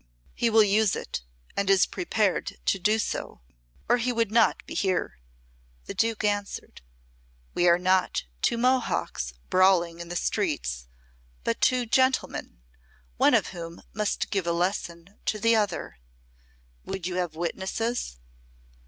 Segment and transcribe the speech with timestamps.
[0.33, 1.21] "He will use it
[1.55, 3.41] and is prepared to do so,
[3.87, 5.19] or he would not be here,"
[5.85, 6.81] the Duke answered.
[7.53, 10.87] "We are not two Mohocks brawling in the streets,
[11.43, 12.63] but two gentlemen,
[13.17, 15.99] one of whom must give a lesson to the other.
[16.83, 18.17] Would you have witnesses?"